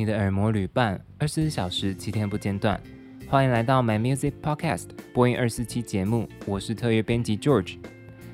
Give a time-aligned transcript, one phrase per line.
[0.00, 2.80] 你的耳膜旅伴，二十四小时七天不间断。
[3.28, 7.76] 欢迎来到 My Music Podcast 播音二四七节目，我是特约编辑 George。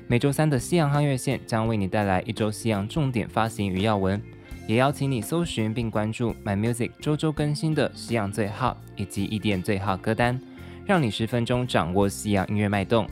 [0.07, 4.21] 每周三的西洋夯乐线将为你带来一周西洋重点发行与要闻，
[4.65, 10.39] 也邀请你搜寻并关注 My Music 周周更新的西洋最好以及一点最好歌单，
[10.85, 13.05] 让你十分钟掌握西洋音乐脉动。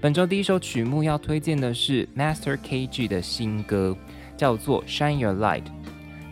[0.00, 3.96] 本周第一首曲目要推荐的是 Master KG 的新歌。
[4.34, 5.62] 叫做 Shine Your Light。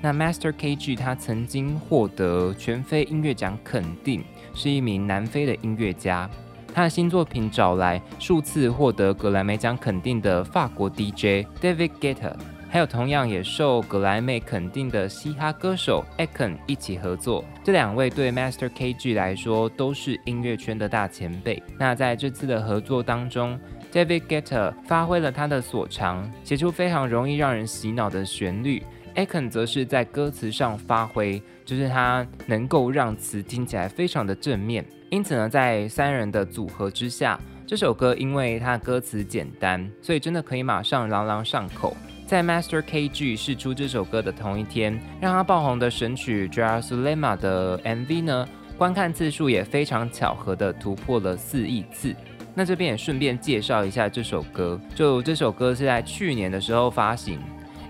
[0.03, 6.29] 那 Master KG 他曾经获得全非音乐奖肯定，是一名南非的音乐家。
[6.73, 12.33] 他的新作品找来数次获得格莱美奖肯定的法国 DJ David Guetta，
[12.71, 17.45] 还有同样也受格莱美肯定的嘻哈歌手 Akon 一起合作。
[17.63, 21.63] 这两位对 Master KG 来说都是音乐圈的大前辈。
[21.77, 23.59] 那在这次的合作当中
[23.93, 28.83] ，David Guetta 发挥了他的所长，写出非常容易让人洗脑的旋律。
[29.24, 34.85] Aken 则是在歌词上发挥，就是他能够让词听起来非常的正面。
[35.10, 41.96] 因此呢，在三人的组合之下，这首歌因为它歌词简单，所以真的可以马上朗朗上口。
[42.27, 52.15] 在 Master KG 试出这首歌的同一天，让他爆红的神曲《Jerusalema》的 MV 呢，观看次数也非常巧合的突破了四亿次。
[52.55, 57.40] 那这边也顺便介绍一下这首歌，就这首歌是在去年的时候发行，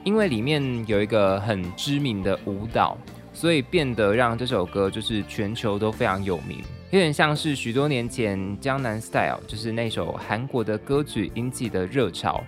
[0.05, 2.97] 因为里面有一个很知名的舞蹈，
[3.33, 6.59] 所以变得让这首歌就是全球都非常有名，
[6.91, 12.43] 有点像是许多年前《江南 Style》就是那首韩国的歌曲引起的热潮，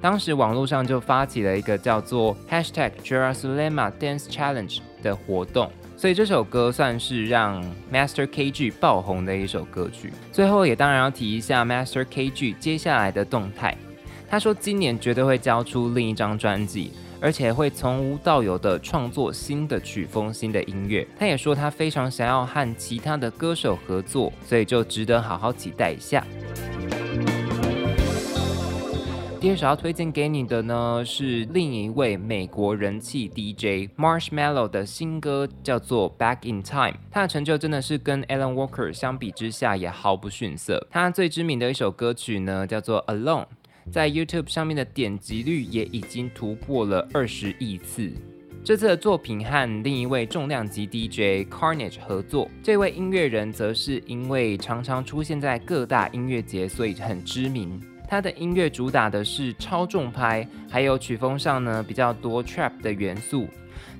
[0.00, 5.70] 当时网络上就发起了一个叫做 Hashtag Jerusalema Dance Challenge 的活动。
[5.96, 10.12] 所以这首歌算是让 Master KG 爆红的一首歌曲。
[10.30, 13.74] 最后也当然要提一下 Master KG 接下来的动态。
[14.28, 21.06] 他说今年绝对会交出另一张专辑，而且会从无到有的创作新的曲风、新的音乐。
[21.18, 26.24] 他也说他非常想要和其他的歌手合作，所以就值得好好期待一下。
[29.38, 36.90] 第二首要推荐给你的呢，是另一位美国人气 DJ Marshmello 的新歌，叫做《Back in Time》。
[37.12, 40.84] 他的成就真的是跟 Alan Walker 相比之下也毫不逊色。
[40.90, 43.44] 他最知名的一首歌曲呢，叫做《Alone》，
[43.90, 48.12] 在 YouTube 上面的点击率也已经突破了二十亿次。
[48.64, 57.80] 这次的作品和另一位重量级 DJ Carnage 合作，这位音乐人则是因为常常出现在各大音乐节，所以很知名。
[58.08, 63.46] 他的音乐主打的是超重拍，还有曲风上呢比较多 trap 的元素。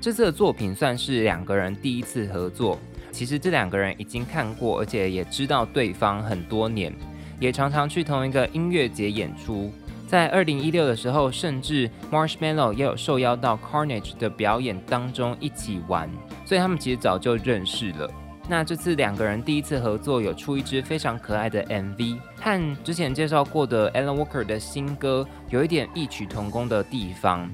[0.00, 2.78] 这次的作品算是两个人第一次合作。
[3.12, 6.92] 其实这两个人已经看过，而且也知道对方很多年，
[7.38, 9.72] 也常常去同一个音乐节演出。
[10.06, 16.08] 在二零一六的时候，甚至 Marshmallow 也有受邀到 Carnage 的表演当中一起玩，
[16.44, 18.08] 所以他们其实早就认识了。
[18.48, 27.50] 那这次两个人第一次合作，有出一支非常可爱的 MV，和之前介绍过的 Alan Walker 的新歌有一点异曲同工的地方，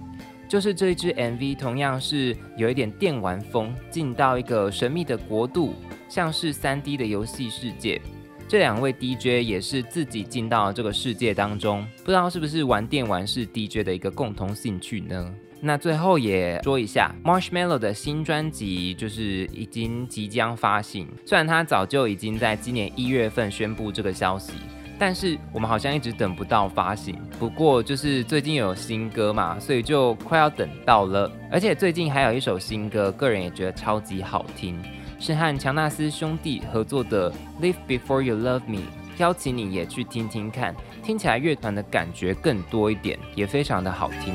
[0.47, 5.75] 就是这一支 MV 同样是有一点电玩风，进到一个神秘的国度，
[6.11, 7.99] 像是 3D 的游戏世界。
[8.49, 15.35] 这两位 DJ 也是自己进到这个世界当中，不知道是不是玩电玩是 DJ 的一个共同兴趣呢？
[15.65, 21.07] 那最后也说一下，Marshmello 的新专辑就是已经即将发行。
[21.25, 24.55] 虽然他早就已经在今年一月份宣布这个消息，
[24.99, 27.17] 但是我们好像一直等不到发行。
[27.39, 31.31] 不过就是最近有新歌嘛，所以就快要等到了。
[31.49, 34.77] 而且最近还有一首新歌，个人也觉得超级好听，
[35.25, 37.31] 是和强纳斯兄弟合作的
[37.63, 38.79] 《Live Before You Love Me》，
[39.19, 44.35] 邀请你也去听听看，听起来乐团的感觉更多一点，也非常的好听。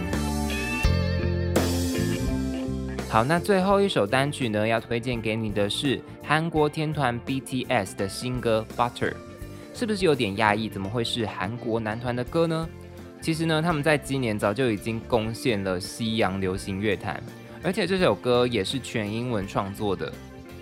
[3.09, 9.11] 好，那最后一首单曲呢，要推荐给你的是韩国天团 BTS 的新歌《Butter》，
[9.73, 10.69] 是不是有点压抑？
[10.69, 12.65] 怎么会是韩国男团的歌呢？
[13.19, 17.21] 其实呢，他们在今年早就已经攻陷了西洋流行乐坛，
[17.61, 20.13] 而且这首歌也是全英文创作的。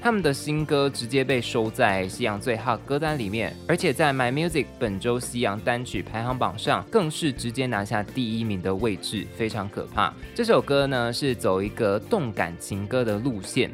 [0.06, 10.14] 他们的新歌直接被收在西洋最 hot 歌单里面，而且在 My Music 本周西洋单曲排行榜上更是直接拿下第一名的位置，非常可怕。
[10.36, 13.72] 这首歌呢是走一个动感情歌的路线，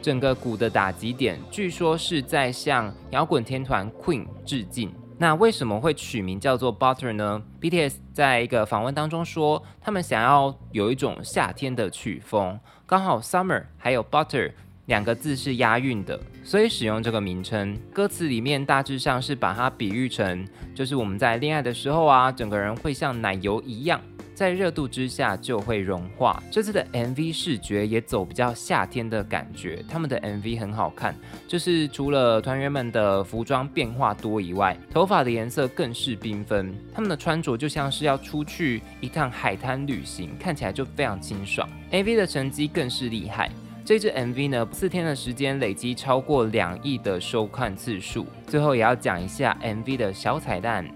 [0.00, 4.94] 整个鼓的打击点据说是在向摇滚天团 Queen 致敬。
[5.18, 14.52] 那为什么会取名叫做 Butter 呢？BTS 在一个访问当中说，他们想要有一种夏天的曲风，刚好 Summer 还有 Butter。
[14.92, 17.74] 两个字是押韵的，所以使用这个名称。
[17.94, 23.98] 歌词里面大致上是把它比喻成，就是我们在恋爱的时候啊，整个人会像奶油一样，
[24.34, 26.42] 在热度之下就会融化。
[26.50, 31.16] 这次的 MV 视觉也走比较夏天的感觉，他们的 MV 很好看，
[31.48, 36.74] 就是除了团员们的服装变化多以外，头发的颜色更是缤纷。
[36.92, 41.66] 他们的穿着就像是要出去一趟海滩旅行，看起来就非常清爽。
[41.90, 43.50] MV 的成绩更是厉害。
[43.84, 48.24] 这支 MV 呢，四天的时间累积超过两亿的收看次数。
[48.46, 50.86] 最后也要讲一下 MV 的小彩蛋，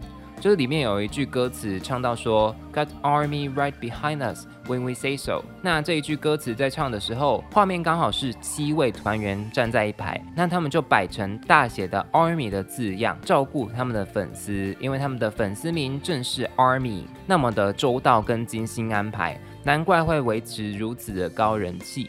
[0.40, 5.42] 就是里面有一句歌词唱到说 “Got Army right behind us when we say so”。
[5.60, 22.08] 那这一句歌词在唱的时候，画面刚好是七位团员站在一排，那他们就摆成大写的 Army 的字样，照顾他们的粉丝，因为他们的粉丝名正是 Army，那么的周到跟精心安排，难怪会维持如此的高人气。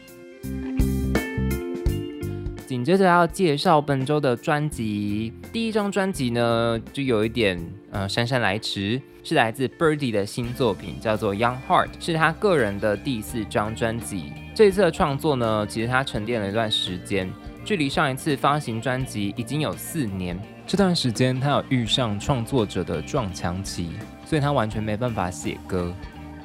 [2.66, 7.58] 紧接着要介绍本周的专辑，第一张专辑呢就有一点
[7.90, 14.34] 呃姗姗来迟，是来自 Birdy 的新作品，叫做 Young Heart，是他个人的第四张专辑。
[14.54, 17.32] 这一次的创作呢，其实他沉淀了一段时间，
[17.64, 20.38] 距离上一次发行专辑已经有四年。
[20.66, 23.88] 这段时间他有遇上创作者的撞墙期，
[24.26, 25.90] 所以他完全没办法写歌。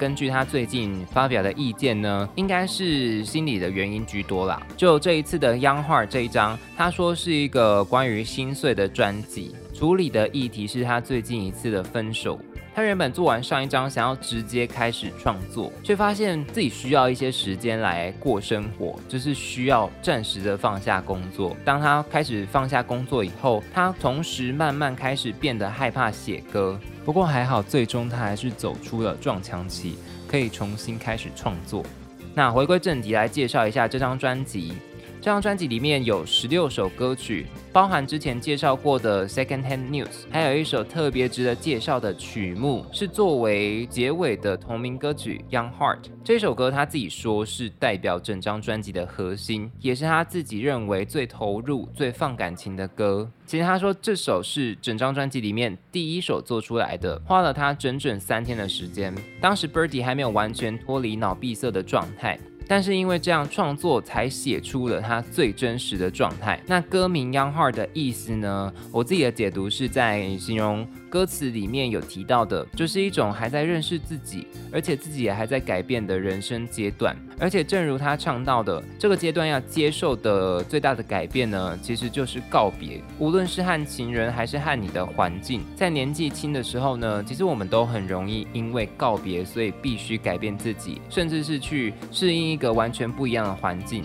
[0.03, 4.61] 根据他最近发表的意见呢，应该是心理的原因居多啦。
[4.75, 12.37] 就这一次的《央画》这一张，他说是一个关于心碎的专辑，处理的议题是他最近一次的分手。
[12.75, 21.55] 他原本做完上一张，想要直接开始创作，却发现自己需要一些时间来过生活，就是需要暂时的放下工作。
[21.63, 26.79] 当他开始放下工作以后，他同时慢慢开始变得害怕写歌。
[27.05, 29.97] 不过还好，最终他还是走出了撞墙期，
[30.27, 31.83] 可以重新开始创作。
[32.33, 34.73] 那回归正题来介绍一下这张专辑。
[35.23, 46.01] 这张专辑里面有十六首歌曲，包含之前介绍过的《Second Hand News》，还有一首特别值得介绍的曲目，是作为结尾的同名歌曲《Young Heart》。
[46.25, 53.31] 这首歌他自己说是代表整张专辑的核心，也是他自己认为最投入、最放感情的歌。
[53.45, 59.15] 其实他说这首是整张专辑里面第一首做出来的，花了他整整三天的时间。
[59.39, 62.37] 当时 Birdy 还没有完全脱离脑闭塞的状态。
[62.67, 66.61] 但是因为这样创作，才写出了他最真实的状态。
[66.65, 68.73] 那歌名《Young Heart》的意思呢？
[68.91, 70.87] 我自己的解读是在形容。
[71.09, 77.15] 歌词里面有提到的，就是一种还在认识自己，而且自己也还在改变的人生阶段。
[77.39, 82.99] 而且正如他唱到的，这个阶段要接受的最大的改变呢，其实就是告别。
[83.19, 94.03] 无论是和情人，还是和你的环境，在年纪轻的时候呢，其实我们都很容易因为告别，所以必须改变自己，甚至是去适应一个完全不一样的环境。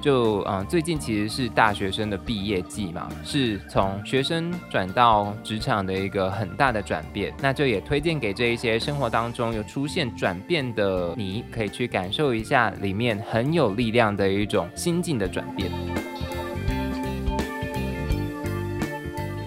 [0.00, 7.34] 就嗯，最近其实是大学生的毕业季嘛，是从学生转到职场的一个很大的转变。
[7.42, 15.70] 那就也推荐给这一些生活当中有出现转变的你，可以去感受一下里面很有力量的一种心境的转变。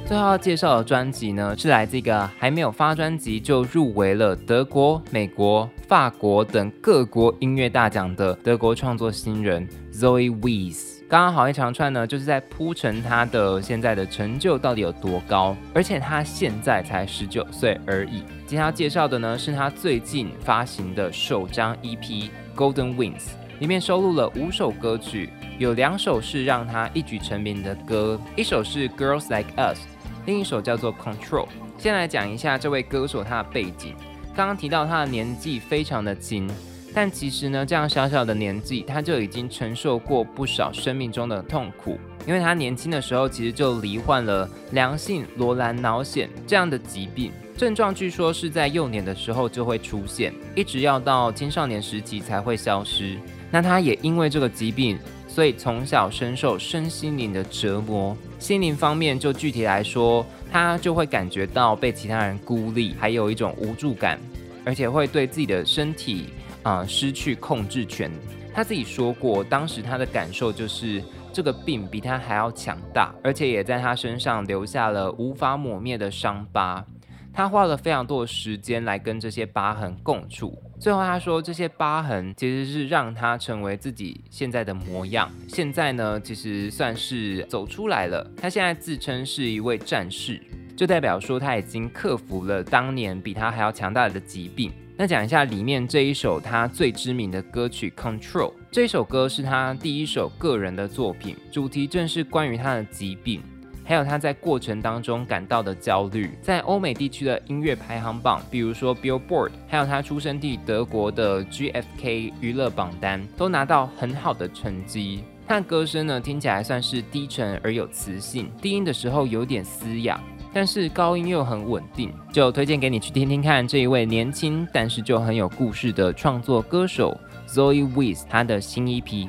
[0.05, 11.01] 最后要介绍的专辑呢，是来自一个还没有发专辑就入围了德国、美国、法国等各国音乐大奖的德国创作新人 Zoe Wees。
[11.07, 18.23] 刚刚好一长串呢，就是在铺陈他的现在的成就到底有多高，而且他现在才十九岁而已。
[18.47, 21.99] 今天要介绍的呢，是他最近发行的首张 EP
[22.55, 23.25] 《Golden Wings》，
[23.59, 25.29] 里面收录了五首歌曲，
[25.59, 29.77] 有两首是让他一举成名的歌，一首是《Girls Like Us》。
[30.25, 31.45] 另一首叫做《Control》。
[31.77, 33.93] 先来讲一下这位歌手他的背景。
[34.35, 36.49] 刚刚提到他的年纪非常的轻，
[36.93, 41.99] 但其实呢，这样小小的年纪，他就已经承受过不少生命中的痛苦。
[42.25, 53.17] 因为他年轻的时候，其实就罹患了良性罗兰脑癬这样的疾病，症状据说是在幼年的时候就会出现，一直要到青少年时期才会消失。
[53.51, 54.97] 那他也因为这个疾病。
[55.25, 64.19] 所以从小深受身心灵的折磨，心灵方面就具体来说，他就会感觉到被其他人孤立，还有一种无助感，
[64.65, 66.25] 而且会对自己的身体
[66.61, 68.11] 啊、失去控制权。
[68.53, 76.85] 他自己说过，当时他的感受就是这个病比他还要强大，而且也在他身上留下了无法抹灭的伤疤。
[77.33, 85.31] 他花了非常多的时间来跟这些疤痕共处，最后他说，这些疤痕其实是让他成为自己现在的模样。
[85.47, 88.29] 现在呢，其实算是走出来了。
[88.35, 90.41] 他现在自称是一位战士，
[90.75, 94.73] 就代表说他已经克服了当年比他还要强大的疾病。
[94.97, 103.41] 那讲一下里面这一首他最知名的歌曲《Control》，这首歌是他第一首个人的作品，主题正是关于他的疾病。
[103.85, 106.31] 还有他在过程当中感到的焦虑。
[106.41, 115.23] 在欧美地区的音乐排行榜，比如说 Billboard，还有他出生地德国的 GFK 娱乐榜单，都拿到很好的成绩。
[115.45, 120.17] 他的歌声呢，听起来算是低沉而有磁性，低音的时候有点嘶哑，
[120.53, 129.27] 但是高音又很稳定，就推荐给你去听听看这一位年轻但是就很有故事的创作歌手 Zoe Wiss 他的新 EP。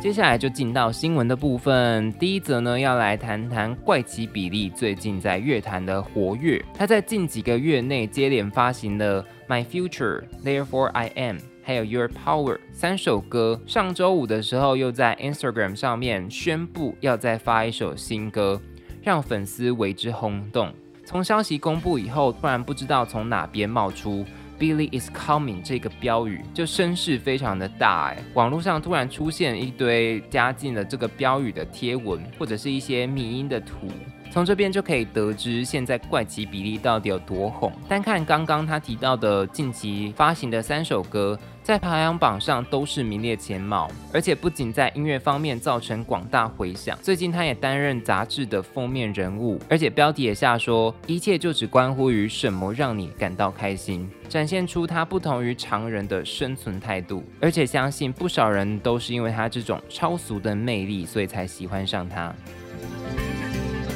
[0.00, 6.64] 接下来就进到新闻的部分，第一则呢要来谈谈怪奇比利最近在乐坛的活跃。
[6.72, 13.60] 他在近几个月内接连发行了《My Future》、《Therefore I Am》还有《Your Power》三首歌。
[13.66, 18.58] 上周五的时候又在 Instagram 上面宣布要再发一首新歌，
[19.02, 20.72] 让粉丝为之轰动。
[21.04, 24.24] 从消息公布以后，突然不知道从哪边冒出。
[24.60, 33.88] Billy is coming 这个标语就声势非常的大哎，网络上突然出现一堆加进了这个标语的贴文，或者是一些迷音的图，
[34.30, 37.72] 从这边就可以得知现在怪奇比例到底有多红。
[37.88, 41.38] 单看刚刚他提到的近期发行的三首歌。
[41.62, 62.34] 在排行榜上都是名列前茅，而且不仅在音乐方面造成广大回响，最近他也担任杂志的封面人物，而且标题也下说一切就只关乎于什么让你感到开心，展现出他不同于常人的生存态度，而且相信不少人都是因为他这种超俗的魅力，所以才喜欢上他。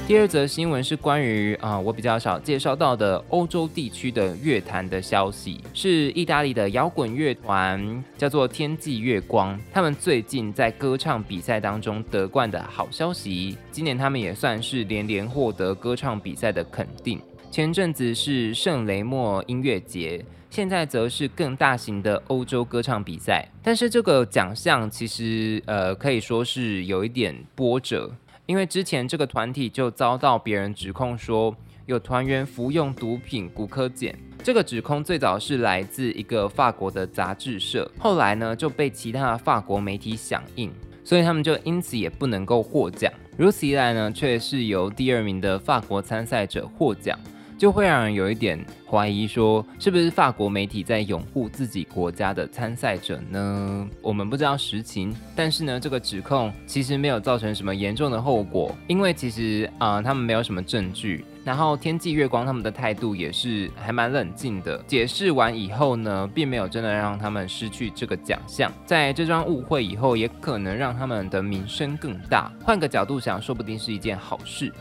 [0.07, 13.57] 第二则新闻是关于啊、我比较少介绍到的欧洲地区的乐坛的消息，是意大利的摇滚乐团叫做天际月光，他们最近在歌唱比赛当中得冠的好消息。
[13.73, 17.19] 今年他们也算是连连获得歌唱比赛的肯定。
[17.51, 23.49] 前阵子是圣雷莫音乐节，现在则是更大型的欧洲歌唱比赛。
[23.63, 28.13] 但是这个奖项其实呃可以说是有一点波折。
[28.47, 31.55] 因为之前这个团体就遭到别人指控说
[31.87, 40.71] 有团员服用毒品骨科碱，这个指控最早是来自一个法国的杂志社，后来呢就被其他法国媒体响应，
[41.03, 43.11] 所以他们就因此也不能够获奖。
[43.37, 47.19] 如此一来呢，却是由第二名的法国参赛者获奖。
[47.57, 53.89] 就会让人有一点怀疑，说是不是法国媒体在拥护自己国家的参赛者呢？
[54.03, 61.25] 我们不知道实情，但是呢，这个指控其实没有造成什么严重的后果，因为其实啊、他们没有什么证据。
[61.45, 68.73] 然后天际月光他们的态度也是还蛮冷静的，解释完以后呢，并没有真的让他们失去这个奖项。
[68.87, 72.51] 在这桩误会以后，也可能让他们的名声更大。
[72.65, 74.73] 换个角度想，说不定是一件好事。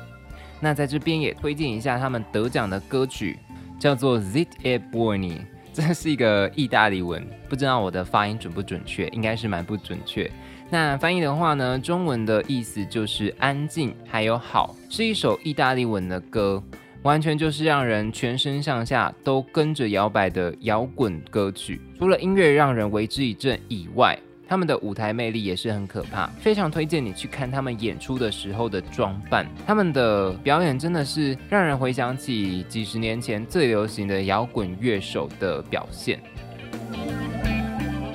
[0.63, 3.37] 那在这边也推荐一下他们得奖的歌曲，
[3.77, 5.41] 叫做 Zit e Buoni，
[5.73, 10.31] 这是一个意大利文，不知道我的发音准不准确，应该是蛮不准确。
[10.69, 16.63] 那翻译的话呢，中文的意思就是安静还有好，是一首意大利文的歌，
[17.01, 21.81] 完全就是让人全身上下都跟着摇摆的摇滚歌曲。
[21.99, 24.17] 除了音乐让人为之一振以外，
[24.47, 36.19] 他们的舞台魅力也是很可怕，非常推荐你去看他们演出的时候的装扮，他们的表演真的是让人回想起几十年前最流行的摇滚乐手的表现。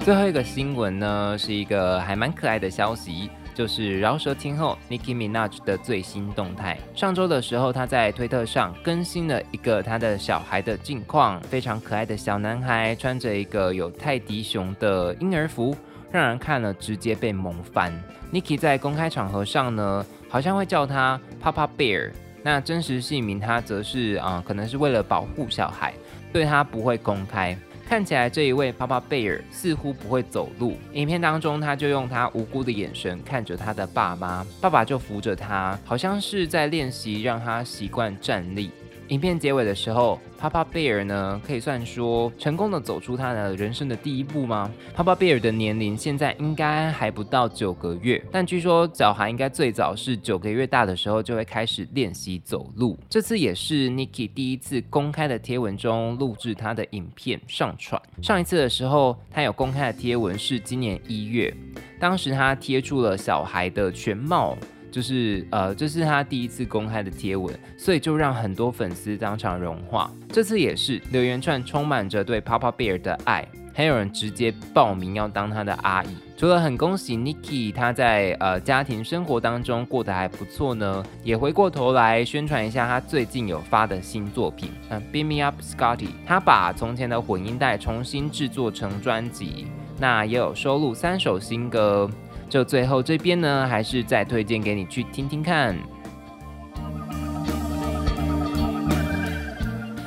[0.01, 6.79] 最后一个新闻呢，是一个还蛮可爱的消息，就是饶舌天后 Nicki Minaj 的最新动态。
[6.95, 15.77] 上周的时候，他在推特上更新了一个他的小孩的近况，非常可爱的小男孩，穿着一个有泰迪熊的婴儿服。
[16.11, 17.93] 让人看了直接被萌翻。
[18.33, 22.11] Nicki 在公开场合上呢，好像会叫他 Papa Bear，
[22.43, 25.95] 那真实姓名他则是啊、可能是为了保护小孩，
[26.33, 27.57] 对他不会公开。
[27.89, 30.77] 看起来这一位 Papa Bear 似乎不会走路。
[30.93, 38.71] 影片当中，他就用他无辜的眼神看着他的爸妈，爸爸就扶着他，好像是在练习让他习惯站立。
[39.09, 52.99] 影片结尾的时候，Papa Bear 呢，可以算说成功的走出他的人生的第一步吗？Papa Bear 的年龄现在应该还不到九个月，但据说小孩应该最早是九个月大的时候就会开始练习走路。
[53.09, 58.01] 这次也是 Nikki 第一次公开的贴文中录制他的影片上传。
[58.23, 61.55] 上一次的时候，他有公开的贴文是今年一月，
[61.99, 64.55] 当时他贴出了小孩的全貌。
[64.91, 70.11] 就是呃，这是他第一次公开的贴文，所以就让很多粉丝当场融化。
[70.33, 76.17] 这次也是留言串充满着对 Papa Bear 的爱，还有人直接报名要当他的阿姨。
[76.37, 89.67] 除了很恭喜 Nicki 他在呃家庭生活当中过得还不错呢，也回过头来宣传一下他最近有发的新作品，嗯，Beam Me Up Scotty，他把从前的混音带重新制作成专辑，
[89.99, 92.09] 那也有收录三首新歌。
[92.49, 95.77] 就最后这边呢，还是再推荐给你去听听看。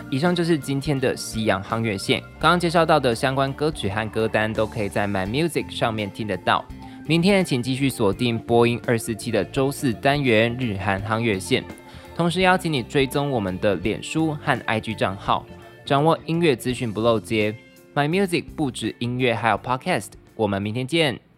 [0.09, 6.65] 以上就是今天的西洋夯月线，刚刚介绍到的相关歌曲和歌单都可以在 My Music 上面听得到。
[7.07, 11.63] 明天请继续锁定播音二四七的周四单元日韩夯月线，
[12.15, 15.45] 同时邀请你追踪我们的脸书和 IG 账号，
[15.85, 17.55] 掌握音乐资讯不漏接。
[17.95, 20.11] My Music 不止音乐，还有 Podcast。
[20.35, 21.30] 我们明天见。